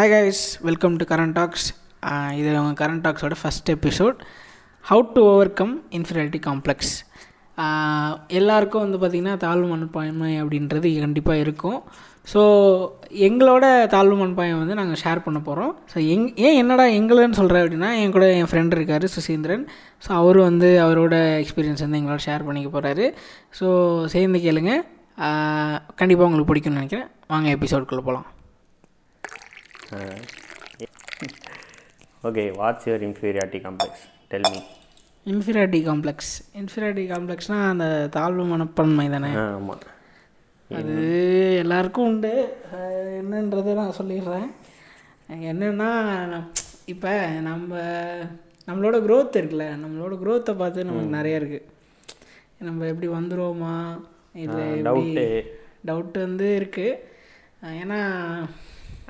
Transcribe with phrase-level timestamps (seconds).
[0.00, 1.66] Hi guys welcome to current talks
[2.36, 4.18] இது அவங்க current டாக்ஸோட first episode
[4.84, 5.22] how to
[5.58, 6.92] overcome inferiority complex
[8.38, 11.76] எல்லாருக்கும் வந்து பார்த்திங்கன்னா தாழ்வு மனப்பான்மை அப்படின்றது கண்டிப்பாக இருக்கும்.
[12.32, 12.40] ஸோ
[13.28, 13.64] எங்களோட
[13.96, 18.16] தாழ்வு மனப்பாயம் வந்து நாங்கள் ஷேர் பண்ண போகிறோம் ஸோ எங் ஏன் என்னடா எங்களுன்னு சொல்கிறேன் அப்படின்னா என்
[18.16, 19.66] கூட என் ஃப்ரெண்ட் இருக்கார் சுசீந்திரன்.
[20.06, 23.06] ஸோ அவர் வந்து அவரோட எக்ஸ்பீரியன்ஸ் வந்து எங்களோட ஷேர் பண்ணிக்க போகிறாரு
[23.60, 23.68] ஸோ
[24.16, 24.74] சேர்ந்து கேளுங்க.
[25.18, 27.08] Uh, கண்டிப்பாக உங்களுக்கு பிடிக்கும்னு நினைக்கிறேன்.
[27.34, 28.28] வாங்க எபிசோட்குள்ளே போகலாம்
[32.28, 34.60] okay what's your inferiority complex tell me
[35.32, 37.86] inferiority complex inferiority காம்ப்ளெக்ஸ்னால் அந்த
[38.16, 39.30] தாழ்வு மனப்பான்மை தானே?
[39.44, 39.82] ஆமாம்
[40.78, 40.94] அது
[41.62, 42.32] எல்லாருக்கும் உண்டு.
[43.20, 44.48] என்னன்றதை நான் சொல்லிடுறேன்.
[45.50, 45.90] என்னென்னா
[46.94, 47.12] இப்போ
[47.48, 47.80] நம்ம
[48.68, 51.68] நம்மளோட growth இருக்குல்ல நம்மளோட growth-அ பார்த்து நமக்கு நிறைய இருக்குது
[52.68, 53.74] நம்ம எப்படி வந்துருவோமா?
[54.44, 55.26] இல்லை டவுட்டு
[55.88, 56.98] டவுட் வந்து இருக்குது
[57.82, 58.00] ஏன்னா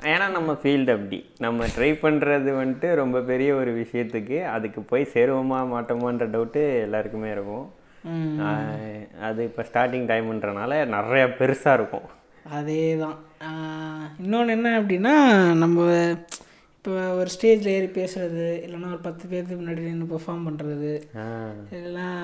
[0.09, 1.17] ஏன்னா நம்ம ஃபீல்டு அப்படி.
[1.45, 7.67] நம்ம ட்ரை பண்ணுறது வந்துட்டு ரொம்ப பெரிய ஒரு விஷயத்துக்கு அதுக்கு போய் சேருவோமா மாட்டோமான்ற டவுட்டு எல்லாருக்குமே இருக்கும்.
[9.27, 12.07] அது இப்போ ஸ்டார்டிங் டைம்ன்றனால நிறையா பெருசாக இருக்கும்.
[12.57, 13.17] அதே தான்
[14.23, 15.15] இன்னொன்று என்ன அப்படின்னா
[15.63, 15.85] நம்ம
[16.85, 20.91] இப்போ ஒரு ஸ்டேஜில் ஏறி பேசுறது இல்லைன்னா ஒரு பத்து பேருக்கு முன்னாடி நின்று பெர்ஃபார்ம் பண்ணுறது
[21.75, 22.15] இதெல்லாம்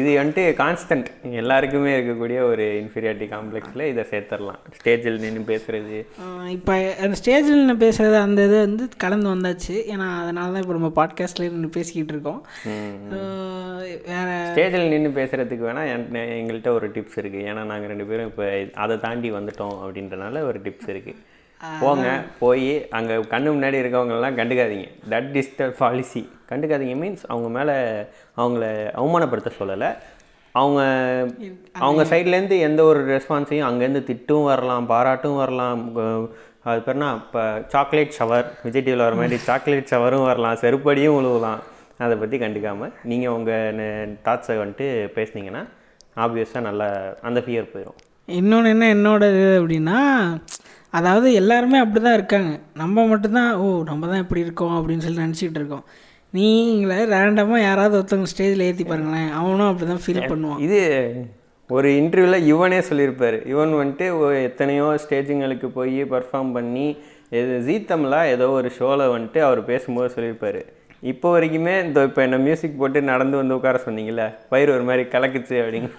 [0.00, 1.08] இது வந்துட்டு கான்ஸ்டன்ட்
[1.40, 4.60] எல்லாருக்குமே இருக்கக்கூடிய ஒரு இன்ஃபீரியாரிட்டி காம்ப்ளெக்ஸில் இதை சேர்த்துடலாம்.
[4.78, 5.96] ஸ்டேஜில் நின்று பேசுறது.
[6.56, 9.74] இப்போ அந்த ஸ்டேஜில் நின்று பேசுகிறது அந்த இது வந்து கலந்து வந்தாச்சு.
[9.94, 12.40] ஏன்னா அதனால தான் இப்போ நம்ம பாட்காஸ்ட்லேயே நின்று பேசிக்கிட்டு இருக்கோம்.
[14.12, 15.90] வேற ஸ்டேஜில் நின்று பேசுகிறதுக்கு வேணால்
[16.40, 18.46] எங்கள்கிட்ட ஒரு டிப்ஸ் இருக்குது ஏன்னா நாங்கள் ரெண்டு பேரும் இப்போ
[18.84, 21.20] அதை தாண்டி வந்துட்டோம் அப்படின்றனால ஒரு டிப்ஸ் இருக்குது
[21.82, 22.08] போங்க
[22.42, 24.88] போய் அங்கே கண்ணு முன்னாடி இருக்கவங்கெல்லாம் கண்டுக்காதீங்க.
[25.12, 27.74] தட் இஸ் த பாலிசி கண்டுக்காதீங்க மீன்ஸ் அவங்க மேலே
[28.40, 28.64] அவங்கள
[29.00, 29.90] அவமானப்படுத்த சொல்லலை.
[30.54, 30.80] அவங்க
[31.86, 35.82] அவங்க சைட்லேருந்து எந்த ஒரு ரெஸ்பான்ஸையும் அங்கேருந்து திட்டும் வரலாம் பாராட்டும் வரலாம்.
[36.68, 37.42] அது பேர்னா இப்போ
[37.72, 41.60] சாக்லேட் ஷவர் விஜய் டிவியில் வர மாதிரி சாக்லேட் ஷவரும் வரலாம் செருப்படியும் உழுவலாம்.
[42.06, 44.86] அதை பற்றி கண்டுக்காமல் நீங்கள் உங்கள் தாட்ஸை வந்துட்டு
[45.16, 45.62] பேசுனீங்கன்னா
[46.24, 46.88] ஆப்வியஸாக நல்லா
[47.28, 47.98] அந்த ஃபியர் போயிடும்
[48.38, 49.98] இன்னொன்று என்ன என்னோட இது அப்படின்னா
[50.96, 52.52] அதாவது எல்லாருமே அப்படி தான் இருக்காங்க.
[52.82, 55.84] நம்ம மட்டும்தான் ஓ நம்ம தான் இப்படி இருக்கோம் அப்படின்னு சொல்லி நினச்சிக்கிட்டு இருக்கோம்.
[56.36, 59.28] நீங்களே ரேண்டமாக யாராவது ஒருத்தவங்க ஸ்டேஜில் ஏற்றி பாருங்களேன்.
[59.40, 60.62] அவனும் அப்படி தான் ஃபீல் பண்ணுவான்.
[60.66, 60.80] இது
[61.76, 63.38] ஒரு இன்டர்வியூவில் இவனே சொல்லியிருப்பார்.
[63.52, 64.06] இவன் வந்துட்டு
[64.48, 66.88] எத்தனையோ ஸ்டேஜுங்களுக்கு போய் பர்ஃபார்ம் பண்ணி
[67.38, 70.60] எது ஜீ தமிழா ஏதோ ஒரு ஷோவில் வந்துட்டு அவர் பேசும்போது சொல்லியிருப்பார்.
[71.12, 74.24] இப்போ வரைக்குமே இந்த இப்போ என்ன மியூசிக் போட்டு நடந்து வந்து உட்கார சொன்னீங்கல்ல?
[74.52, 75.90] பயிர் ஒரு மாதிரி கலக்குச்சு அப்படின்னு.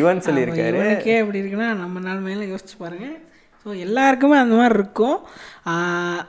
[0.00, 0.80] இவன் சொல்லியிருக்காரு.
[1.22, 3.08] அப்படி இருக்குன்னா நம்ம நிலமையில யோசிச்சு பாருங்க.
[3.64, 5.18] ஸோ எல்லாருக்குமே அந்த மாதிரி இருக்கும்.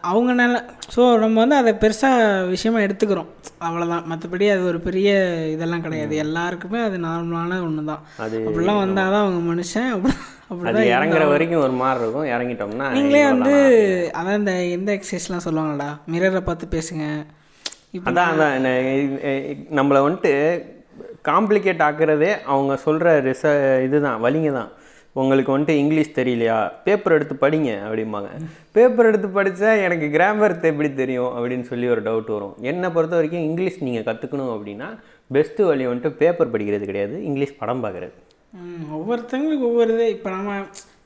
[0.10, 0.58] அவங்க நல்ல
[0.96, 3.30] ஸோ நம்ம வந்து அதை பெருசாக விஷயமா எடுத்துக்கிறோம்.
[3.68, 5.10] அவ்வளோதான் மற்றபடி அது ஒரு பெரிய
[5.54, 6.14] இதெல்லாம் கிடையாது.
[6.26, 9.90] எல்லாருக்குமே அது நார்மலான ஒன்று தான் அப்படிலாம் வந்தால் தான் அவங்க மனுஷன்.
[9.96, 10.14] அப்படி
[10.50, 12.30] அப்படி அது இறங்குற வரைக்கும் ஒரு மாதிரி இருக்கும்.
[12.34, 13.56] இறங்கிட்டோம்னா நீங்களே வந்து
[14.20, 15.90] அதான் இந்த எந்த எக்ஸசைஸ்லாம் சொல்லுவாங்கடா?
[16.14, 17.08] மிரரை பார்த்து பேசுங்க.
[18.10, 18.70] அதான் அதான்.
[19.80, 20.34] நம்மளை வந்துட்டு
[21.32, 23.44] காம்ப்ளிகேட் ஆக்குறதே அவங்க சொல்கிற ரிச
[23.88, 24.72] இதுதான் வலிங்க தான்.
[25.16, 26.56] உங்களுக்கு வந்துட்டு இங்கிலீஷ் தெரியலையா?
[26.84, 28.30] பேப்பர் எடுத்து படிங்க அப்படிம்பாங்க.
[28.72, 32.56] பேப்பர் எடுத்து படித்தா எனக்கு கிராமர் எப்படி தெரியும் அப்படின்னு சொல்லி ஒரு டவுட் வரும்.
[32.62, 34.88] என்னை பொறுத்த வரைக்கும் இங்கிலீஷ் நீங்கள் கற்றுக்கணும் அப்படின்னா
[35.34, 38.12] பெஸ்ட்டு வழி வந்துட்டு பேப்பர் படிக்கிறது கிடையாது இங்கிலீஷ் படம் பார்க்குறது
[38.94, 40.10] ஒவ்வொருத்தவங்களுக்கு ஒவ்வொரு இது.
[40.10, 40.52] இப்போ நம்ம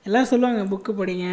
[0.04, 1.28] எல்லோரும் சொல்லுவாங்க புக்கு படிங்க.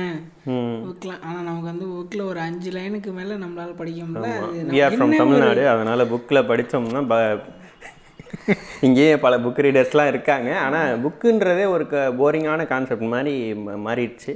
[0.47, 0.79] ம்.
[0.85, 5.17] புக்கில் ஆனால் நமக்கு வந்து புக்கில் ஒரு அஞ்சு லைனுக்கு மேலே நம்மளால் படிக்க முடியல.
[5.17, 7.03] தமிழ்நாடு அதனால் புக்கில் படித்தோம்னா
[8.87, 10.51] இங்கேயே பல புக் ரீடர்ஸ்லாம் இருக்காங்க.
[10.65, 13.35] ஆனால் புக்குன்றதே ஒரு க போரிங்கான கான்செப்ட் மாதிரி
[13.87, 14.35] மாறிடுச்சு.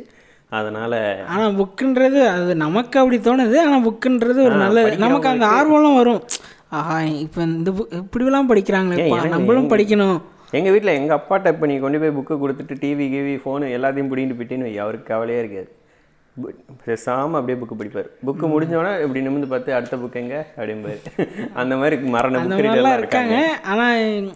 [0.58, 0.98] அதனால்
[1.32, 3.56] ஆனால் புக்குன்றது அது நமக்கு அப்படி தோணுது.
[3.64, 6.22] ஆனால் புக்குன்றது ஒரு நல்ல நமக்கு அந்த ஆர்வம்லாம் வரும்.
[6.78, 10.18] ஆஹா இப்போ இந்த புக் இப்படிலாம் படிக்கிறாங்களேப்பா நம்மளும் படிக்கணும்.
[10.58, 14.38] எங்கள் வீட்டில் எங்கள் அப்பாட்ட இப்போ நீ கொண்டு போய் புக்கு கொடுத்துட்டு டிவி கிவி ஃபோனு எல்லாத்தையும் பிடிங்கிட்டு
[14.38, 15.68] போயிட்டேன்னு அவருக்கு கவலையே இருக்காது.
[16.42, 18.10] பு- பேசாம அப்படியே புக்கு படிப்பார்.
[18.26, 20.46] புக்கு முடிஞ்சோடனே இப்படி நிமிந்து பார்த்து அடுத்த புக் எங்க?
[20.56, 21.00] அப்படிம்பாரு.
[21.54, 23.58] அந்த மாதிரி மரண அந்த புக் மாதிரிலாம் ரீடர்லாம் இருக்காங்க.
[23.64, 24.32] ஆனால்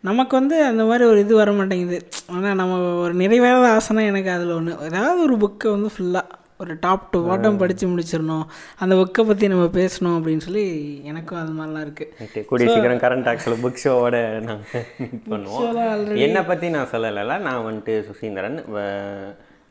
[0.00, 4.52] நமக்கு வந்து அந்த மாதிரி ஒரு இது வர மாட்டேங்குது ஆனால் நம்ம ஒரு நிறைவேறாத ஆசைனா எனக்கு அதில்
[4.52, 6.28] ஒன்று ஏதாவது ஒரு புக்கை வந்து ஃபுல்லாக
[6.58, 8.42] ஒரு டாப் டு பாட்டம் படித்து முடிச்சிடணும்.
[8.78, 13.56] அந்த புக்கை பற்றி நம்ம பேசணும் அப்படின்னு சொல்லி எனக்கும் அது மாதிரிலாம் இருக்குது கூடிய சீக்கிரம் கரண்ட் டாக்ஸில்
[13.62, 16.16] புக் ஷோவோட நாங்கள் மீட் பண்ணுவோம்.
[16.16, 17.38] என்னை பற்றி நான் சொல்லலைல.
[17.40, 18.64] நான் வந்துட்டு சுசீந்திரன்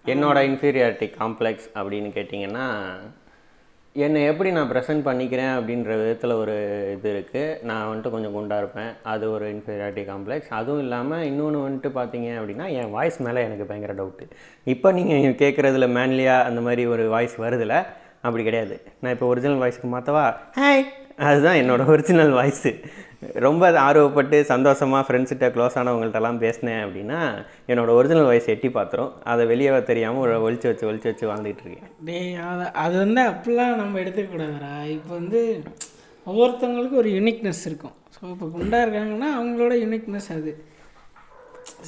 [0.05, 2.67] என்னோட இன்ஃபீரியாரிட்டி காம்ப்ளெக்ஸ் அப்படின்னு கேட்டிங்கன்னா
[3.95, 6.53] என்னை எப்படி நான் ப்ரெசென்ட் பண்ணிக்கிறேன் அப்படின்ற விதத்தில் ஒரு
[6.93, 8.91] இது இருக்குது நான் வந்துட்டு கொஞ்சம் குண்டாக இருப்பேன்.
[9.03, 13.93] அது ஒரு இன்ஃபீரியாரிட்டி காம்ப்ளெக்ஸ் அதுவும் இல்லாமல் இன்னொன்று வந்துட்டு பார்த்தீங்க அப்படின்னா என் வாய்ஸ் மேலே எனக்கு பயங்கர
[13.93, 14.27] டவுட்டு
[14.67, 17.77] இப்போ நீங்கள் கேட்குறதுல மேன்லியாக அந்த மாதிரி ஒரு வாய்ஸ் வருதில்ல
[18.21, 18.75] அப்படி கிடையாது.
[19.01, 20.25] நான் இப்போ ஒரிஜினல் வாய்ஸ்க்கு மாற்றவா
[20.59, 20.83] ஹாய்
[21.29, 22.71] அதுதான் என்னோட ஒரிஜினல் வாய்ஸு
[23.21, 27.19] ரொம்ப ஆர்வப்பட்டு சந்தோஷமாக ஃப்ரெண்ட்ஸ்கிட்ட க்ளோஸ் ஆனவங்கள்ட்டலாம் பேசினேன் அப்படின்னா
[27.67, 32.39] என்னோட ஒரிஜினல் வாய்ஸ் எட்டி பார்த்துரும் அதை வெளியே தெரியாமல் ஒழிச்சு வச்சு ஒழிச்சு வச்சு வாழ்ந்துட்டு இருக்கேன்.
[32.51, 35.63] அதை அது வந்து அப்படிலாம் நம்ம எடுத்துக்கூடாதுரா இப்போ வந்து
[36.25, 37.95] ஒவ்வொருத்தவங்களுக்கும் ஒரு யூனிக்னஸ் இருக்கும்.
[38.15, 40.51] ஸோ இப்போ குண்டாக இருக்காங்கன்னா அவங்களோட யூனிக்னஸ் அது.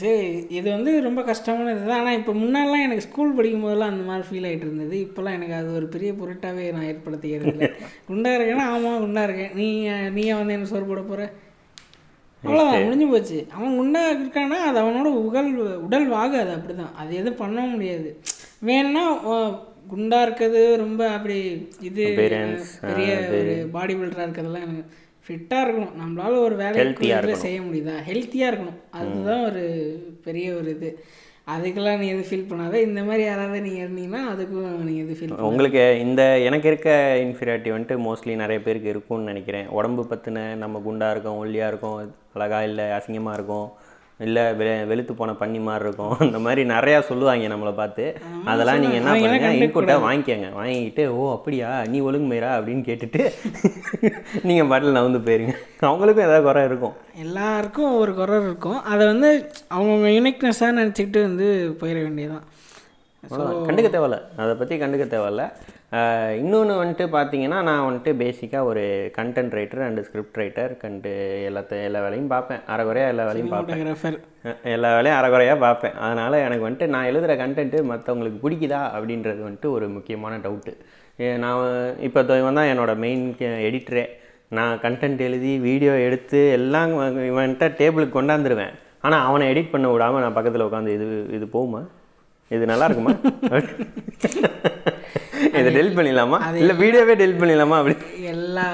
[0.01, 4.24] சரி இது வந்து ரொம்ப கஷ்டமான இதுதான் ஆனால் இப்போ முன்னாடிலாம் எனக்கு ஸ்கூல் படிக்கும் போதெல்லாம் அந்த மாதிரி
[4.30, 4.95] ஃபீல் ஆகிட்டு இருந்தது.
[5.06, 7.69] இப்போல்லாம் எனக்கு அது ஒரு பெரிய பொருட்டாவே நான் ஏற்படுத்திக்கிறது இல்லை.
[8.10, 9.54] குண்டா இருக்கேன்னா ஆமாம் குண்டா இருக்கேன்.
[9.60, 9.68] நீ
[10.18, 11.25] நீயா வந்து என்ன சோறு போட போகிற
[12.44, 13.38] அவ்வளோதான் முடிஞ்சு போச்சு.
[13.56, 15.51] அவன் குண்டா இருக்கான்னா அது அவனோட உடல்
[15.86, 18.10] உடல் வாகாது அப்படி தான் அது எதுவும் பண்ண முடியாது.
[18.69, 19.06] வேணும்னா
[19.92, 21.38] குண்டா இருக்கிறது ரொம்ப அப்படி
[21.88, 22.04] இது
[22.90, 24.84] பெரிய ஒரு பாடி பில்டராக இருக்கிறதெல்லாம் எனக்கு
[25.25, 25.97] ஃபிட்டாக இருக்கணும்.
[26.03, 27.97] நம்மளால ஒரு வேலையை செய்ய முடியுதா?
[28.09, 28.79] ஹெல்த்தியாக இருக்கணும்.
[28.99, 29.65] அதுதான் ஒரு
[30.27, 30.89] பெரிய ஒரு இது.
[31.53, 32.75] அதுக்கெல்லாம் நீ எதுவும் ஃபீல் பண்ணாத.
[32.87, 36.91] இந்த மாதிரி யாராவது நீங்கள் இருந்தீங்கன்னா அதுக்கும் நீங்கள் எதுவும் ஃபீல் உங்களுக்கு இந்த எனக்கு இருக்க
[37.23, 39.67] இன்ஃபீரியாரிட்டி வந்துட்டு மோஸ்ட்லி நிறைய பேருக்கு இருக்கும்னு நினைக்கிறேன்.
[39.77, 41.97] உடம்பு பற்றின நம்ம குண்டாக இருக்கோம் ஒல்லியாக இருக்கோம்
[42.37, 43.67] அழகா இல்லை அசிங்கமாக இருக்கும்.
[44.19, 46.18] இல்லை வெ வெளுத்து போன பண்ணி மாதிரி இருக்கும்.
[46.25, 48.18] அந்த மாதிரி நிறையா சொல்லுவாங்க நம்மளை பார்த்து.
[48.45, 49.48] அதெல்லாம் நீங்கள் என்ன பண்ணுங்க?
[49.54, 50.54] இன்புட்டை வாங்கிக்கோங்க.
[50.54, 51.86] வாங்கிக்கிட்டு ஓ அப்படியா?
[51.86, 53.21] நீ ஒழுங்குமேரா அப்படின்னு கேட்டுட்டு
[54.48, 55.56] நீங்கள் பாட்டில் நவுந்து போயிருங்க.
[55.81, 56.94] அவங்களுக்கும் ஏதாவது குறை இருக்கும்.
[57.15, 58.83] எல்லாருக்கும் ஒவ்வொரு குறை இருக்கும்.
[58.83, 62.48] அதை வந்து அவங்கவுங்க யூனிக்னஸாக நினச்சிக்கிட்டு வந்து போயிட வேண்டியதுதான்.
[63.67, 64.17] கண்டுக்க தேவையில்ல.
[64.43, 65.43] அதை பற்றி கண்டுக்க தேவையில்ல.
[66.41, 68.83] இன்னொன்று வந்துட்டு பார்த்தீங்கன்னா நான் வந்துட்டு பேசிக்காக ஒரு
[69.17, 71.11] content writer and script writer கண்டு
[71.49, 74.17] எல்லாத்த எல்லா வேலையும் பார்ப்பேன் அரைகுறையாக எல்லா வேலையும் பார்ப்பேன்
[74.75, 79.87] எல்லா வேலையும் அரைகுறையாக பார்ப்பேன் அதனால் எனக்கு வந்துட்டு நான் எழுதுகிற கண்டென்ட்டு மற்றவங்களுக்கு பிடிக்குதா அப்படின்றது வந்துட்டு ஒரு
[79.97, 80.73] முக்கியமான டவுட்டு
[81.45, 81.63] நான்
[82.07, 83.25] இப்போ இவன் தான் என்னோட மெயின்
[83.69, 84.05] எடிட்டரே
[84.57, 86.91] நான் கண்டென்ட் எழுதி வீடியோ எடுத்து எல்லாம்
[87.31, 88.73] இவன்கிட்ட டேபிளுக்கு கொண்டாந்துருவேன்.
[89.05, 91.05] ஆனால் அவனை எடிட் பண்ண விடாமல் நான் பக்கத்தில் உட்காந்து இது
[91.37, 91.81] இது போகுமா?
[92.55, 93.13] இது நல்லா இருக்குமா
[95.59, 96.38] இதை டெலிட் பண்ணிடலாமா?
[96.61, 97.95] இல்லை வீடியோவே டெலிட் பண்ணிடலாமா அப்படி?
[98.33, 98.65] எல்லா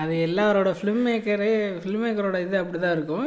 [0.00, 1.48] அது எல்லாரோட ஃபிலிம் மேக்கரு
[1.82, 3.26] ஃபிலிம் மேக்கரோட இது அப்படி தான் இருக்கும்.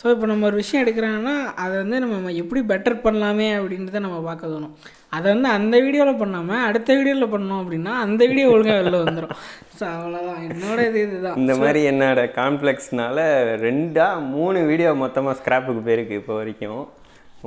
[0.00, 4.52] ஸோ இப்போ நம்ம ஒரு விஷயம் எடுக்கிறாங்கன்னா அதை வந்து நம்ம எப்படி பெட்டர் பண்ணலாமே அப்படின்றத நம்ம பார்க்க
[4.52, 4.74] தோணும்.
[5.16, 9.34] அதை வந்து அந்த வீடியோவில் பண்ணாமல் அடுத்த வீடியோவில் பண்ணோம் அப்படின்னா அந்த வீடியோ ஒழுங்காக வெளில வந்துடும்
[9.78, 11.38] ஸோ அவ்வளோதான் என்னோட இது இதுதான்.
[11.42, 13.18] இந்த மாதிரி என்னோட காம்ப்ளெக்ஸ்னால
[13.66, 16.84] ரெண்டா மூணு வீடியோ மொத்தமாக ஸ்கிராப்புக்கு போயிருக்கு இப்போ வரைக்கும்.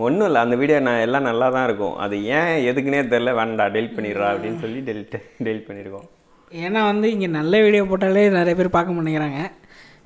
[0.06, 1.96] ஒன்றும் இல்லை அந்த வீடியோ நான் எல்லாம் நல்லா தான் இருக்கும்.
[2.04, 5.16] அது ஏன் எதுக்குன்னே தெரில வேண்டாம் டெலிட் பண்ணிடுறா அப்படின்னு சொல்லி டெலிட்
[5.46, 6.08] டெலிட் பண்ணியிருக்கோம்
[6.52, 9.42] ஏன்னா வந்து இங்கே நல்ல வீடியோ போட்டாலே நிறைய பேர் பார்க்க மாட்டேங்கிறாங்க.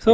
[0.06, 0.14] ஸோ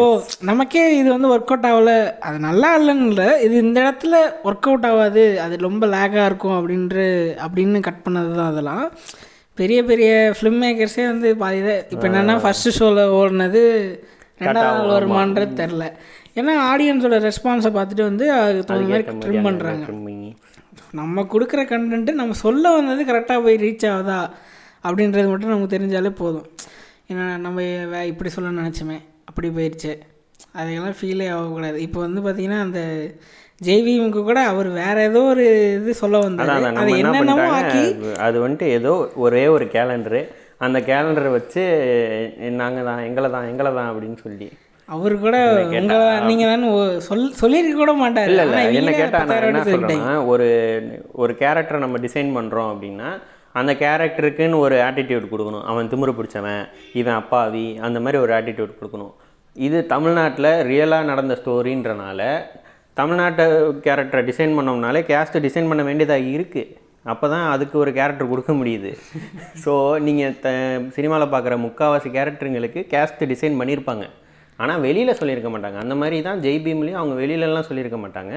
[0.50, 1.94] நமக்கே இது வந்து ஒர்க் அவுட் ஆகல.
[2.28, 4.18] அது நல்லா இல்லைன்னு இல்லை இது இந்த இடத்துல
[4.50, 5.24] ஒர்க் அவுட் ஆகாது.
[5.46, 6.98] அது ரொம்ப லேக்காக இருக்கும் அப்படின்ற
[7.46, 8.86] அப்படின்னு கட் பண்ணது தான் அதெல்லாம்.
[9.62, 11.60] பெரிய பெரிய ஃபிலிம் மேக்கர்ஸே வந்து பாதி
[11.94, 13.64] இப்போ என்னென்னா ஃபஸ்ட்டு ஷோவில் ஓடினது
[14.44, 15.86] ரெண்டாவது வருமானது தெரில
[16.40, 19.86] ஏன்னா ஆடியன்ஸோட ரெஸ்பான்ஸை பார்த்துட்டு வந்து அதுக்கு தகுந்த மாதிரி ட்ரிம் பண்ணுறாங்க.
[21.00, 24.20] நம்ம கொடுக்குற கண்டென்ட்டு நம்ம சொல்ல வந்தது கரெக்டாக போய் ரீச் ஆகுதா?
[24.88, 26.48] அப்படின்றது மட்டும் நமக்கு தெரிஞ்சாலே போதும்.
[27.12, 27.58] ஏன்னா நம்ம
[27.92, 28.98] வே இப்படி சொல்ல நினச்சோமே
[29.30, 29.92] அப்படி போயிடுச்சு
[30.60, 31.78] அதையெல்லாம் ஃபீலே ஆகக்கூடாது.
[31.88, 32.82] இப்போ வந்து பார்த்திங்கன்னா அந்த
[33.68, 35.46] ஜெய்விமுக்கு கூட அவர் வேற ஏதோ ஒரு
[35.80, 36.52] இது சொல்ல வந்தார்.
[36.82, 37.84] அது என்னென்னமோ ஆக்கி
[38.28, 38.94] அது வந்துட்டு ஏதோ
[39.26, 40.22] ஒரே ஒரு கேலண்டரு
[40.68, 41.64] அந்த கேலண்டரை வச்சு
[42.62, 44.50] நாங்கள் தான் எங்களை தான் எங்களை தான் அப்படின்னு சொல்லி.
[44.90, 45.38] அவர் கூட
[46.70, 48.30] ஒ- சொல் சொல்லியிருக்க கூட மாட்டார்.
[48.30, 48.44] இல்லை
[48.74, 49.64] என்ன கேட்டால் நான் என்ன.
[49.68, 50.48] சொல்கிறேன்னா ஒரு
[51.14, 53.10] ஒரு கேரக்டரை நம்ம டிசைன் பண்ணுறோம் அப்படின்னா
[53.54, 55.64] அந்த கேரக்டருக்குன்னு ஒரு ஆட்டிடியூட் கொடுக்கணும்.
[55.64, 56.64] அவன் திமிரு பிடிச்சவன்
[56.94, 59.14] இவன் அப்பாவி அந்த மாதிரி ஒரு ஆட்டிடியூட் கொடுக்கணும்.
[59.56, 62.22] இது தமிழ்நாட்டில் ரியலாக நடந்த ஸ்டோரின்றனால
[62.98, 63.46] தமிழ்நாட்டை
[63.84, 66.72] கேரக்டரை டிசைன் பண்ணோம்னாலே கேஸ்ட்டை டிசைன் பண்ண வேண்டியதாக இருக்குது
[67.06, 68.90] அப்போ தான் அதுக்கு ஒரு கேரக்டர் கொடுக்க முடியுது.
[69.64, 70.50] ஸோ நீங்கள் த
[70.90, 74.06] சினிமாவில் பார்க்குற முக்கால்வாசி கேரக்டருங்களுக்கு கேஸ்ட் டிசைன் பண்ணியிருப்பாங்க
[74.60, 75.78] ஆனால் வெளியில் சொல்லியிருக்க மாட்டாங்க.
[75.84, 78.34] அந்த மாதிரி தான் ஜெய் பீம்லேயும் அவங்க வெளியிலலாம் சொல்லியிருக்க மாட்டாங்க.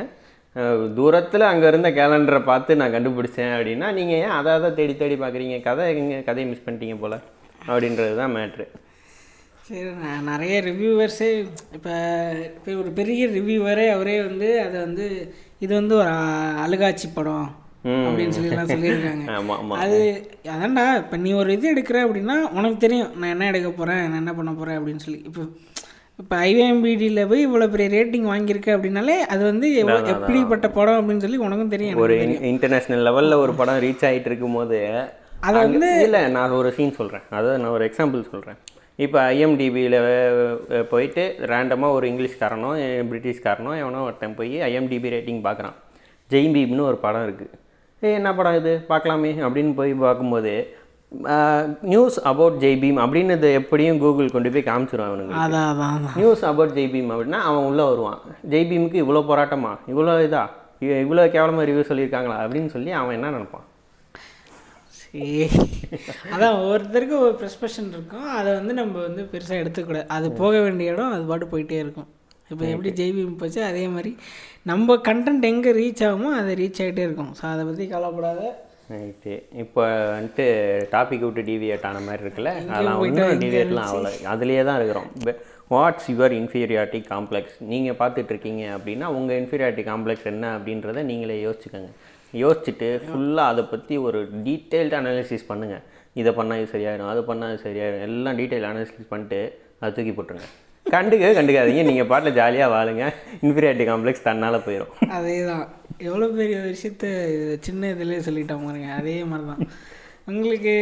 [0.96, 5.56] தூரத்தில் அங்கே இருந்த கேலண்டரை பார்த்து நான் கண்டுபிடிச்சேன் அப்படின்னா நீங்கள் ஏன் அதை அதை தேடி தேடி பார்க்குறீங்க?
[5.68, 7.16] கதை எங்க கதையை மிஸ் பண்ணிட்டீங்க போல்
[7.72, 8.66] அப்படின்றது தான் மேட்ரு
[9.66, 11.28] சரி நான் நிறைய ரிவ்யூவர்ஸே
[11.76, 11.92] இப்போ
[12.48, 15.04] இப்போ ஒரு பெரிய ரிவ்யூவரே அவரே வந்து அதை வந்து
[15.64, 16.12] இது வந்து ஒரு
[16.64, 17.48] அழுகாட்சி படம்.
[18.06, 19.24] அப்படின்னு சொல்லிலாம் சொல்லியிருக்காங்க.
[19.38, 19.98] ஆமாம் ஆமாம் அது
[20.54, 24.34] அதான்டா இப்போ நீ ஒரு இது எடுக்கிற அப்படின்னா உனக்கு தெரியும் நான் என்ன எடுக்க போகிறேன் நான் என்ன
[24.38, 25.20] பண்ண போகிறேன் அப்படின்னு சொல்லி.
[25.30, 25.42] இப்போ
[26.18, 29.66] இப்போ ஐவிஎம்பிடியில் போய் இவ்வளோ பெரிய ரேட்டிங் வாங்கியிருக்க அப்படின்னாலே அது வந்து
[30.12, 32.16] எப்படிப்பட்ட படம் அப்படின்னு சொல்லி உனக்கும் தெரியும் ஒரு
[32.50, 34.78] இன்டர்நேஷ்னல் லெவலில் ஒரு படம் ரீச் ஆகிட்டு இருக்கும்போது
[35.42, 38.58] அதை வந்து இல்லை நான் ஒரு சீன் சொல்கிறேன் அதாவது நான் ஒரு எக்ஸாம்பிள் சொல்கிறேன்
[38.98, 39.96] இப்போ ஐஎம்டிபியில்
[40.90, 42.70] போயிட்டு ரேண்டமாக ஒரு இங்கிலீஷ்காரனோ
[43.08, 45.76] பிரிட்டிஷ்காரனோ எவனோ ஒருத்தன் போய் ஐஎம்டிபி ரேட்டிங் பார்க்குறான்
[46.30, 47.52] ஜெயின் பீம்னு ஒரு படம் இருக்குது
[48.02, 48.72] ஏய் என்ன படம் இது?
[48.88, 50.52] பார்க்கலாமே அப்படின்னு போய் பார்க்கும்போது
[51.92, 56.72] நியூஸ் அபவுட் ஜெய்பீம் அப்படின்னு இது எப்படியும் கூகுள் கொண்டு போய் காமிச்சிரும் அவனுக்கு அதான் அதான் நியூஸ் அபவுட்
[56.78, 58.20] ஜெய்பீம் அப்படின்னா அவன் உள்ளே வருவான்.
[58.52, 59.72] ஜெய்பீமுக்கு இவ்வளோ போராட்டமா?
[59.92, 60.44] இவ்வளோ இதா?
[61.04, 62.38] இவ்வளோ கேவலமாக ரிவ்யூ சொல்லியிருக்காங்களா?
[62.44, 63.66] அப்படின்னு சொல்லி அவன் என்ன நினைப்பான்?
[65.02, 65.26] சரி.
[66.34, 68.26] அதான் ஒவ்வொருத்தருக்கும் ஒரு ப்ரெஸ்பெஷன் இருக்கும்.
[68.38, 70.08] அதை வந்து நம்ம வந்து பெருசாக எடுத்துக்கூடாது.
[70.16, 72.08] அது போக வேண்டிய இடம் அது பாட்டு போயிட்டே இருக்கும்.
[72.52, 74.10] இப்போ எப்படி ஜெய்பீம் போச்சு அதே மாதிரி
[74.70, 77.32] நம்ம கண்டென்ட் எங்கே ரீச் ஆகுமோ அது ரீச் ஆகிட்டே இருக்கும்.
[77.38, 78.40] ஸோ அதை பற்றி கவலைப்படாத.
[78.90, 79.82] ரைட்டு இப்போ
[80.14, 80.44] வந்துட்டு
[80.94, 82.52] டாபிக் விட்டு டிவியேட் ஆன மாதிரி இருக்குல்ல?
[82.72, 84.10] அதெல்லாம் ஒன்றும் டிவியேட்லாம் ஆகல.
[84.32, 85.08] அதுலேயே தான் இருக்கிறோம்.
[85.74, 91.92] வாட்ஸ் யுவர் இன்ஃபீரியாரிட்டி காம்ப்ளெக்ஸ் நீங்கள் பார்த்துட்டு இருக்கீங்க அப்படின்னா உங்கள் இன்ஃபீரியாரிட்டி காம்ப்ளெக்ஸ் என்ன அப்படின்றத நீங்களே யோசிச்சுக்கோங்க.
[92.42, 95.82] யோசிச்சுட்டு ஃபுல்லாக அதை பற்றி ஒரு டீட்டெயில்டு அனாலிசிஸ் பண்ணுங்கள்
[96.20, 99.40] இதை பண்ணால் சரியாயிடும் அது பண்ணால் சரியாயிடும் எல்லாம் டீட்டெயில் அனாலிசிஸ் பண்ணிட்டு
[99.80, 100.48] அதை தூக்கி போட்டுருங்க.
[100.86, 101.82] கண்டுக்க கண்டுக்காதீங்க.
[101.88, 103.04] நீங்கள் பாட்டில் ஜாலியாக வாழுங்க.
[103.44, 105.64] இன்ஃபீரியாரிட்டி காம்ப்ளெக்ஸ் தன்னால் போயிடும் அதே தான்
[106.08, 107.06] எவ்வளோ பெரிய விஷயத்த
[107.66, 109.64] சின்ன இதுலேயே சொல்லிட்டோம் பாருங்க அதே மாதிரி தான்
[110.30, 110.74] உங்களுக்கு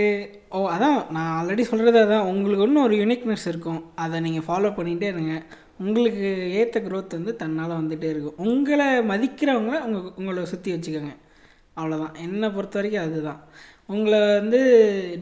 [0.56, 2.28] ஓ அதான் நான் ஆல்ரெடி சொல்கிறது அதான்.
[2.30, 3.80] உங்களுக்கு ஒன்றும் ஒரு யூனிக்னஸ் இருக்கும்.
[3.94, 5.34] அதை நீங்கள் ஃபாலோ பண்ணிகிட்டே இருங்க.
[5.82, 6.26] உங்களுக்கு
[6.60, 8.38] ஏற்ற க்ரோத் வந்து தன்னால் வந்துகிட்டே இருக்கும்.
[8.46, 11.14] உங்களை மதிக்கிறவங்கள உங்கள் உங்களை சுற்றி வச்சுக்கோங்க.
[11.76, 13.40] அவ்வளோதான் என்னை பொறுத்த வரைக்கும் அதுதான்.
[13.90, 14.58] உங்களை வந்து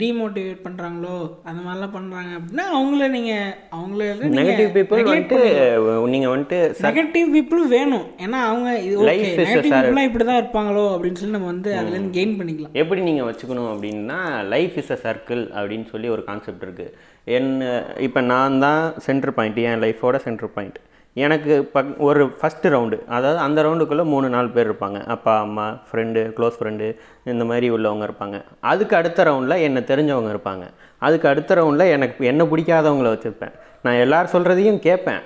[0.01, 1.15] டீமோட்டிவேட் பண்ணுறாங்களோ
[1.49, 4.01] அந்த மாதிரிலாம் பண்ணுறாங்க அப்படின்னா அவங்கள நீங்கள் அவங்கள
[4.39, 5.39] நெகட்டிவ் பீப்புள் வந்துட்டு
[6.15, 8.07] நீங்கள் வந்துட்டு நெகட்டிவ் பீப்புளும் வேணும்.
[8.25, 11.37] ஏன்னா அவங்க இது okay Life is a negative sar- பீப்புளாக இப்படி தான் இருப்பாங்களோ அப்படின்னு சொல்லி
[11.37, 12.75] நம்ம வந்து அதுலேருந்து கெயின் பண்ணிக்கலாம்.
[12.83, 14.19] எப்படி நீங்கள் வச்சுக்கணும் அப்படின்னா
[14.55, 16.95] லைஃப் இஸ் அ சர்க்கிள் அப்படின்னு சொல்லி ஒரு கான்செப்ட் இருக்குது
[17.39, 17.63] என்ன
[18.07, 20.79] இப்போ நான் தான் சென்டர் பாயிண்ட் என் லைஃபோட சென்டர் பாயிண்ட்
[21.25, 24.99] எனக்கு பக் ஒரு ஃபஸ்ட்டு ரவுண்டு அதாவது அந்த ரவுண்டுக்குள்ளே மூணு நாலு பேர் இருப்பாங்க.
[25.15, 26.87] அப்பா அம்மா ஃப்ரெண்டு க்ளோஸ் ஃப்ரெண்டு
[27.33, 28.39] இந்த மாதிரி உள்ளவங்க இருப்பாங்க.
[28.73, 30.67] அதுக்கு அடுத்த ரவுண்டில் என்னை தெரிஞ்சவங்க இருப்பாங்க.
[31.07, 33.55] அதுக்கு அடுத்த ரவுண்டில் எனக்கு என்ன பிடிக்காதவங்கள வச்சுருப்பேன்
[33.87, 35.23] நான் எல்லோரும் சொல்கிறதையும் கேட்பேன்.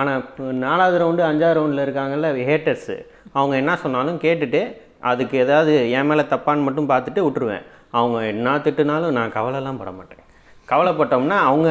[0.00, 0.22] ஆனால்
[0.64, 2.96] நாலாவது ரவுண்டு அஞ்சாவது ரவுண்டில் இருக்காங்கல்ல ஹேட்டர்ஸு
[3.38, 4.62] அவங்க என்ன சொன்னாலும் கேட்டுட்டு
[5.10, 7.64] அதுக்கு ஏதாவது என் மேலே தப்பான்னு மட்டும் பார்த்துட்டு விட்டுருவேன்.
[7.98, 10.24] அவங்க என்ன திட்டுனாலும் நான் கவலைலாம் பட மாட்டேன்.
[10.70, 11.68] கவலைப்பட்டோம்னா அவங்க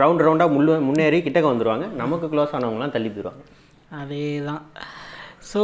[0.00, 3.42] ரவுண்ட் ரவுண்டாக முள்ளு முன்னேறி கிட்டக்க வந்துடுவாங்க நமக்கு க்ளோஸ் ஆனவங்களாம் தள்ளி போயிடுவாங்க.
[4.00, 4.62] அதே தான்
[5.50, 5.60] ஸோ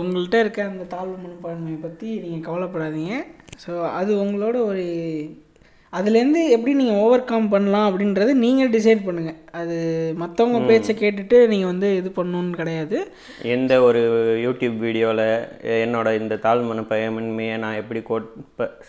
[0.00, 3.14] உங்கள்கிட்ட இருக்க அந்த தாழ்வு மனப்பான்மையை பற்றி நீங்கள் கவலைப்படாதீங்க.
[3.64, 4.84] ஸோ அது உங்களோட ஒரு
[5.92, 9.76] அதுலேருந்து எப்படி நீங்கள் ஓவர் கம் பண்ணலாம் அப்படின்றது நீங்கள் டிசைட் பண்ணுங்கள் அது
[10.20, 12.98] மற்றவங்க பேச்சை கேட்டுட்டு நீங்கள் வந்து இது பண்ணணுன்னு கிடையாது.
[13.54, 14.02] எந்த ஒரு
[14.44, 15.26] யூடியூப் வீடியோவில்
[15.84, 18.28] என்னோட இந்த தாழ்மன பயமின்மையை நான் எப்படி கோட்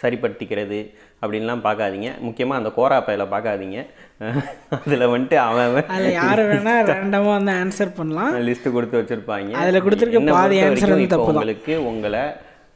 [0.01, 0.81] சரிப்படுத்திக்கிறது
[1.21, 2.09] அப்படின்லாம் பார்க்காதீங்க.
[2.19, 3.79] முக்கியமாக அந்த கோரா பையில பார்க்காதீங்க.
[4.77, 8.33] அதில் வந்துட்டு அவன் அதில் யார் வேணால் ரேண்டமாக வந்து ஆன்சர் பண்ணலாம்.
[8.47, 9.53] லிஸ்ட் கொடுத்து வச்சிருப்பாங்க.
[9.61, 11.23] அதுல கொடுத்திருக்க பாதி வந்து இப்போ.
[11.31, 12.23] உங்களுக்கு உங்களை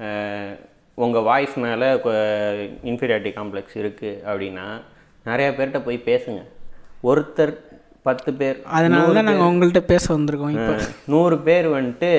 [0.06, 0.54] அஹ்,
[0.98, 1.88] உங்க வாய்ஸ் மேலே
[2.90, 4.66] இன்ஃபீரியாரிட்டி காம்ப்ளெக்ஸ் இருக்கு அப்படின்னா
[5.25, 6.42] நிறைய பேர்கிட்ட போய் பேசுங்க.
[7.04, 7.54] ஒருத்தர்
[8.06, 10.74] பத்து பேர் அதனால தான் நாங்கள் உங்கள்கிட்ட பேச வந்திருக்கோம் இப்போ.
[11.12, 12.10] நூறு பேர் வந்துட்டு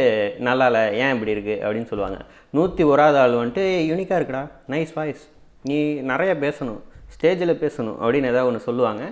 [0.40, 1.56] நல்லா இல்லை ஏன் இப்படி இருக்கு?
[1.62, 2.18] அப்படின்னு சொல்லுவாங்க.
[2.54, 4.42] நூற்றி ஒராது ஆள் வந்துட்டு யூனிக்காக இருக்குடா.
[4.68, 5.24] நைஸ் வாய்ஸ்
[5.68, 5.78] நீ
[6.10, 6.82] நிறைய பேசணும்
[7.14, 9.04] ஸ்டேஜில் பேசணும் அப்படின்னு ஏதாவது ஒன்று சொல்லுவாங்க.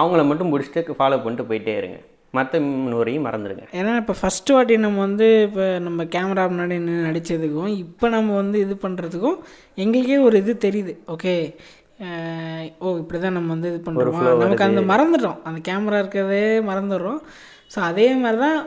[0.00, 1.98] அவங்கள மட்டும் முடிச்சுட்டு ஃபாலோ பண்ணிட்டு போயிட்டே இருங்க.
[2.36, 2.58] மற்ற
[2.92, 3.64] நூறையும் மறந்துடுங்க.
[3.78, 8.56] ஏன்னா இப்போ ஃபஸ்ட்டு வாட்டி நம்ம வந்து இப்போ நம்ம கேமரா முன்னாடி நின்று நடித்ததுக்கும் இப்போ நம்ம வந்து
[8.64, 9.38] இது பண்ணுறதுக்கும்
[9.82, 10.94] எங்களுக்கே ஒரு இது தெரியுது.
[11.14, 11.34] ஓகே
[12.84, 15.38] ஓ இப்படி தான் நம்ம வந்து இது பண்ணுறோம் நமக்கு அந்த மறந்துட்டோம்.
[15.48, 17.20] அந்த கேமரா இருக்கிறதே மறந்துடுறோம்.
[17.74, 18.58] ஸோ அதே மாதிரி தான்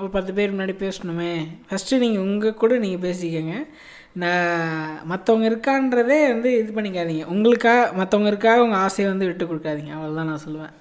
[0.00, 1.30] ஒரு பத்து பேர் முன்னாடி பேசணுமே.
[1.68, 3.54] ஃபஸ்ட்டு நீங்கள் உங்கள் கூட நீங்கள் பேசிக்கங்க.
[4.22, 7.24] நான் மற்றவங்க இருக்கான்றதே வந்து இது பண்ணிக்காதீங்க.
[7.34, 9.92] உங்களுக்காக மற்றவங்க இருக்காக உங்கள் ஆசையை வந்து விட்டு கொடுக்காதீங்க.
[9.96, 10.74] அவ்வளோதான் நான் சொல்லுவேன்.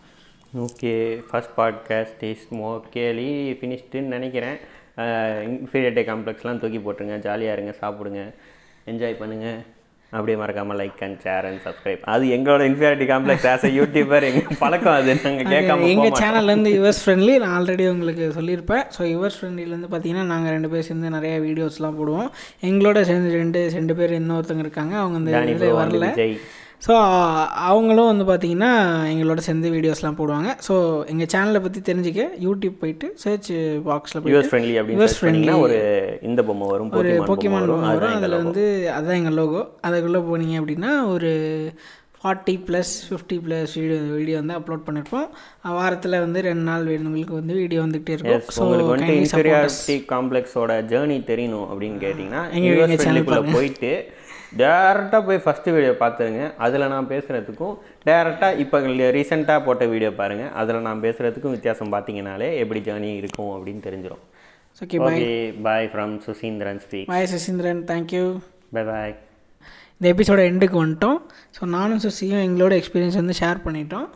[0.66, 0.94] ஓகே
[1.30, 3.30] ஃபர்ஸ்ட் பாட்காஸ்ட் இஸ் மோக்கேலி
[3.60, 4.58] ஃபினிஷ்டுன்னு நினைக்கிறேன்.
[5.48, 7.18] இன்ஃபீரியாரிட்டி காம்ப்ளெக்ஸ்லாம் தூக்கி போட்டுருங்க.
[7.28, 8.24] ஜாலியாக இருங்க சாப்பிடுங்க.
[8.92, 9.60] என்ஜாய் பண்ணுங்கள்
[10.16, 14.60] அப்படியே மறக்காமல் like and share and subscribe அது எங்களோட inferiority complex as a youtuber எங்கள்
[14.62, 15.16] பழக்கம் அது.
[15.26, 16.14] நாங்கள் கேட்காம எங்கள்.
[16.22, 18.86] சேனல்லேருந்து யுவர்ஸ் ஃப்ரெண்ட்லி நான் ஆல்ரெடி உங்களுக்கு சொல்லியிருப்பேன்.
[18.98, 22.30] ஸோ யுவர்ஸ் ஃப்ரெண்ட்லிலேருந்து பார்த்தீங்கன்னா நாங்கள் ரெண்டு பேர் சேர்ந்து நிறைய வீடியோஸ்லாம் போடுவோம்.
[22.70, 24.96] எங்களோட சேர்ந்து ரெண்டு ரெண்டு பேர் இன்னொருத்தங்க இருக்காங்க.
[25.04, 26.10] அவங்க இந்த வரல.
[26.82, 26.94] ஸோ
[27.68, 28.70] அவங்களும் வந்து பார்த்தீங்கன்னா
[29.12, 30.50] எங்களோட சேர்ந்து வீடியோஸ்லாம் போடுவாங்க.
[30.68, 30.74] ஸோ
[31.08, 33.50] எங்கள் சேனலை பற்றி தெரிஞ்சுக்க யூடியூப் போயிட்டு சர்ச்
[33.88, 34.76] பாக்ஸில் யூஎஸ் ஃப்ரெண்ட்லி
[35.14, 35.78] search பண்ணீங்கன்னா ஒரு
[36.24, 38.06] இந்த பொம்மை வரும் ஒரு போக்கிமான் பொம்மை வரும்.
[38.08, 38.66] அதில் எங்கள் வந்து
[38.96, 41.32] அதுதான் எங்கள் லோகோ அதுக்குள்ளே போனீங்க அப்படின்னா ஒரு
[42.22, 45.28] forty plus fifty plus video video வந்து அப்லோட் பண்ணியிருப்போம்
[45.76, 48.46] வாரத்தில் வந்து ரெண்டு நாள் வேணுங்களுக்கு வந்து வீடியோ வந்துகிட்டே இருக்கும்.
[48.50, 53.92] ஸோ சப்போர்ட் இன்ஃபீரியாரிட்டி காம்ப்ளெக்ஸோட ஜேர்னி தெரியணும் அப்படின்னு கேட்டிங்கன்னா எங்க- யூஎஸ் எங்க channel ஃப்ரெண்ட்லிக்குள்ளே போயிட்டு
[54.62, 56.44] டேரெக்டாக போய் ஃபஸ்ட்டு வீடியோ பார்த்துருங்க.
[56.66, 57.76] அதில் நான் பேசுகிறதுக்கும்
[58.08, 58.80] டேரெக்டாக இப்போ
[59.18, 64.24] ரீசெண்டாக போட்ட வீடியோ பாருங்கள் அதில் நான் பேசுகிறதுக்கும் வித்தியாசம் பார்த்தீங்கனாலே எப்படி ஜேர்னி இருக்கும் அப்படின்னு தெரிஞ்சிடும்
[64.84, 65.30] okay okay
[65.68, 68.26] bye from Suseendran speak bye Sasindran thank you
[68.76, 69.14] bye bye
[70.00, 71.20] இந்த எபிசோட எண்டுக்கு வந்துட்டோம்.
[71.56, 74.08] ஸோ நானும் சுசியும் எங்களோட எக்ஸ்பீரியன்ஸ் வந்து ஷேர் பண்ணிட்டோம்.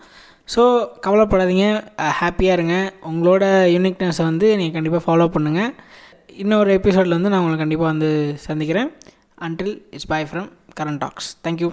[0.53, 0.63] ஸோ
[1.05, 1.65] கவலைப்படாதீங்க.
[2.19, 2.75] ஹாப்பியாக இருங்க.
[3.11, 3.45] உங்களோட
[3.75, 5.71] யூனிக்னஸை வந்து நீங்கள் கண்டிப்பாக ஃபாலோ பண்ணுங்கள்
[6.43, 8.09] இன்னொரு எபிசோடில் வந்து நான் உங்களை கண்டிப்பாக வந்து
[8.47, 8.91] சந்திக்கிறேன்.
[9.41, 11.33] Until it's bye from Current Talks.
[11.43, 11.69] Thank you.